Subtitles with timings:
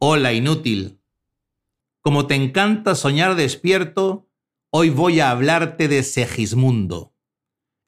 [0.00, 1.00] Hola, inútil.
[2.00, 4.30] Como te encanta soñar despierto,
[4.70, 7.14] hoy voy a hablarte de Segismundo,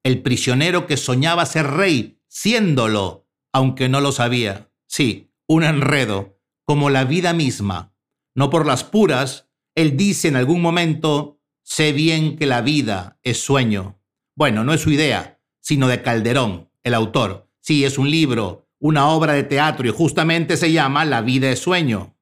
[0.03, 4.71] el prisionero que soñaba ser rey, siéndolo, aunque no lo sabía.
[4.87, 7.95] Sí, un enredo, como la vida misma.
[8.35, 13.41] No por las puras, él dice en algún momento, sé bien que la vida es
[13.43, 14.01] sueño.
[14.35, 17.49] Bueno, no es su idea, sino de Calderón, el autor.
[17.61, 21.61] Sí, es un libro, una obra de teatro y justamente se llama La vida es
[21.61, 22.17] sueño.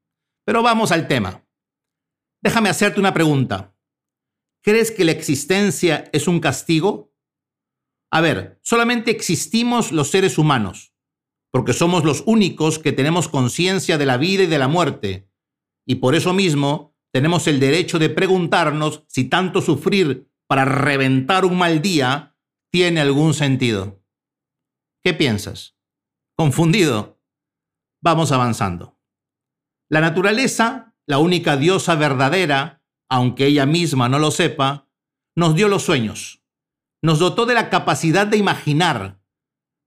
[0.45, 1.45] Pero vamos al tema.
[2.43, 3.75] Déjame hacerte una pregunta.
[4.63, 7.15] ¿Crees que la existencia es un castigo?
[8.11, 10.95] A ver, solamente existimos los seres humanos,
[11.51, 15.31] porque somos los únicos que tenemos conciencia de la vida y de la muerte,
[15.87, 21.59] y por eso mismo tenemos el derecho de preguntarnos si tanto sufrir para reventar un
[21.59, 22.37] mal día
[22.71, 24.03] tiene algún sentido.
[25.03, 25.78] ¿Qué piensas?
[26.39, 27.21] ¿Confundido?
[28.01, 28.97] Vamos avanzando.
[29.91, 34.89] La naturaleza, la única diosa verdadera, aunque ella misma no lo sepa,
[35.37, 36.45] nos dio los sueños.
[37.03, 39.21] Nos dotó de la capacidad de imaginar,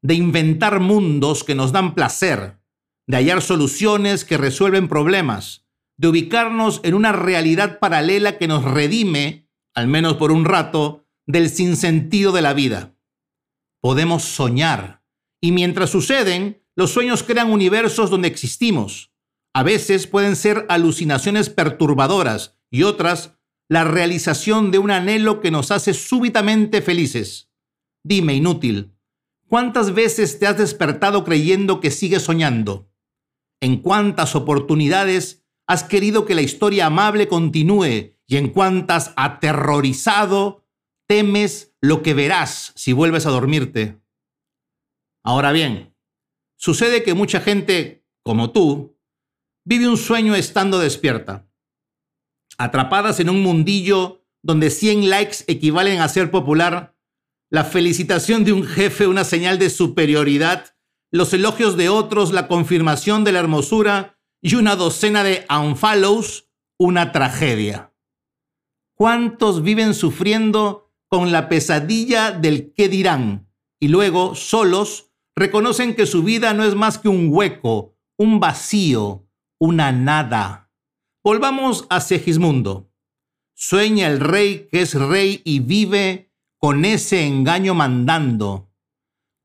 [0.03, 2.59] de inventar mundos que nos dan placer,
[3.07, 5.65] de hallar soluciones que resuelven problemas,
[5.97, 11.49] de ubicarnos en una realidad paralela que nos redime, al menos por un rato, del
[11.49, 12.93] sinsentido de la vida.
[13.81, 15.00] Podemos soñar,
[15.41, 19.11] y mientras suceden, los sueños crean universos donde existimos.
[19.53, 25.71] A veces pueden ser alucinaciones perturbadoras y otras la realización de un anhelo que nos
[25.71, 27.49] hace súbitamente felices.
[28.03, 28.93] Dime, inútil,
[29.47, 32.89] ¿cuántas veces te has despertado creyendo que sigues soñando?
[33.61, 40.65] ¿En cuántas oportunidades has querido que la historia amable continúe y en cuántas aterrorizado
[41.07, 44.00] temes lo que verás si vuelves a dormirte?
[45.23, 45.95] Ahora bien,
[46.57, 48.97] sucede que mucha gente, como tú,
[49.63, 51.47] vive un sueño estando despierta,
[52.57, 56.97] atrapadas en un mundillo donde 100 likes equivalen a ser popular,
[57.51, 60.75] la felicitación de un jefe una señal de superioridad,
[61.11, 67.11] los elogios de otros la confirmación de la hermosura y una docena de unfollows una
[67.11, 67.93] tragedia.
[68.95, 76.23] ¿Cuántos viven sufriendo con la pesadilla del qué dirán y luego, solos, reconocen que su
[76.23, 79.27] vida no es más que un hueco, un vacío,
[79.59, 80.71] una nada.
[81.23, 82.91] Volvamos a Segismundo.
[83.53, 88.71] Sueña el rey que es rey y vive con ese engaño mandando.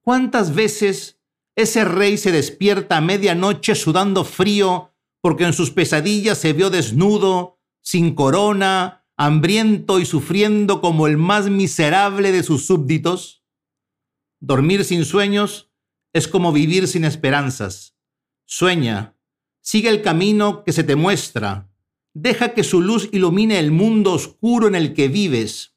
[0.02, 1.20] ¿Cuántas veces
[1.54, 7.58] ese rey se despierta a medianoche sudando frío porque en sus pesadillas se vio desnudo,
[7.82, 13.44] sin corona, hambriento y sufriendo como el más miserable de sus súbditos?
[14.40, 15.72] Dormir sin sueños
[16.16, 17.96] es como vivir sin esperanzas.
[18.44, 19.16] Sueña,
[19.66, 21.68] Sigue el camino que se te muestra.
[22.14, 25.76] Deja que su luz ilumine el mundo oscuro en el que vives.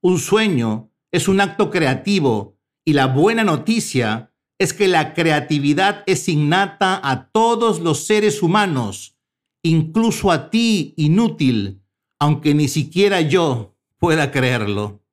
[0.00, 6.26] Un sueño es un acto creativo y la buena noticia es que la creatividad es
[6.26, 9.18] innata a todos los seres humanos,
[9.62, 11.82] incluso a ti, inútil,
[12.18, 15.04] aunque ni siquiera yo pueda creerlo.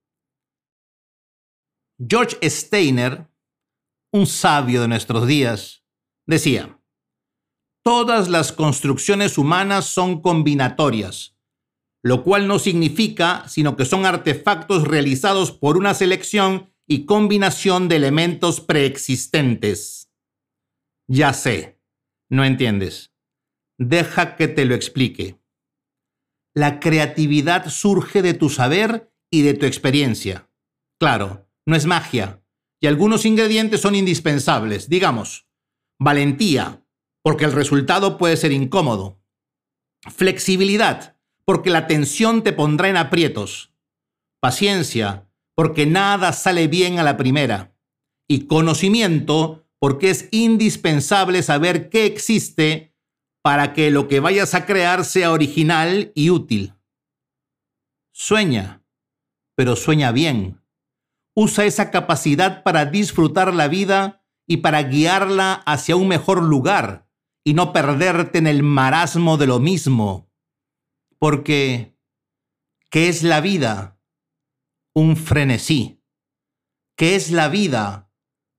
[1.99, 3.28] George Steiner,
[4.11, 5.83] un sabio de nuestros días,
[6.25, 6.79] decía,
[7.83, 11.37] todas las construcciones humanas son combinatorias,
[12.03, 17.97] lo cual no significa sino que son artefactos realizados por una selección y combinación de
[17.97, 20.09] elementos preexistentes.
[21.07, 21.79] Ya sé,
[22.29, 23.13] no entiendes.
[23.77, 25.39] Deja que te lo explique.
[26.55, 30.49] La creatividad surge de tu saber y de tu experiencia.
[30.99, 32.43] Claro, no es magia,
[32.81, 35.47] y algunos ingredientes son indispensables, digamos,
[36.00, 36.84] valentía,
[37.22, 39.22] porque el resultado puede ser incómodo.
[40.09, 43.73] Flexibilidad, porque la tensión te pondrá en aprietos.
[44.39, 47.75] Paciencia, porque nada sale bien a la primera.
[48.28, 52.95] Y conocimiento, porque es indispensable saber qué existe
[53.42, 56.75] para que lo que vayas a crear sea original y útil.
[58.13, 58.83] Sueña,
[59.56, 60.58] pero sueña bien.
[61.41, 67.07] Usa esa capacidad para disfrutar la vida y para guiarla hacia un mejor lugar
[67.45, 70.30] y no perderte en el marasmo de lo mismo.
[71.18, 71.97] Porque,
[72.89, 74.01] ¿qué es la vida?
[74.94, 76.03] Un frenesí.
[76.97, 78.12] ¿Qué es la vida?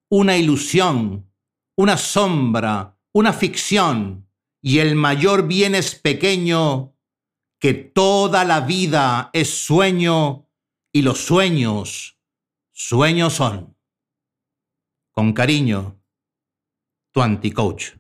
[0.09, 1.31] Una ilusión,
[1.77, 4.27] una sombra, una ficción.
[4.63, 6.97] Y el mayor bien es pequeño,
[7.59, 10.49] que toda la vida es sueño
[10.95, 12.20] y los sueños,
[12.83, 13.77] Sueños son.
[15.11, 16.01] Con cariño,
[17.13, 17.93] tu anticoach.